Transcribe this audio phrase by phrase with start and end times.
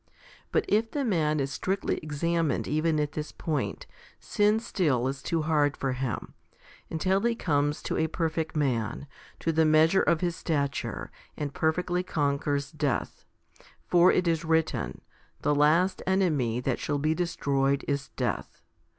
[0.51, 3.85] But if the man is strictly examined even at this point,
[4.19, 6.33] sin still is too hard for him,
[6.89, 9.05] until he comes to a perfect man,
[9.41, 13.25] to the measure of his stature,* and perfectly conquers death;
[13.85, 15.01] for it is written
[15.43, 18.63] The last enemy that shall be destroyed is death.